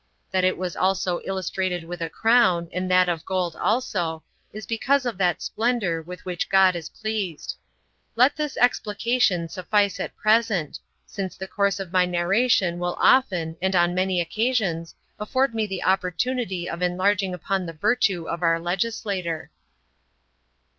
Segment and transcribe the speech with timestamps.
[0.31, 5.05] That it was also illustrated with a crown, and that of gold also, is because
[5.05, 7.55] of that splendor with which God is pleased.
[8.15, 13.57] Let this explication 16 suffice at present, since the course of my narration will often,
[13.61, 18.59] and on many occasions, afford me the opportunity of enlarging upon the virtue of our
[18.59, 19.51] legislator.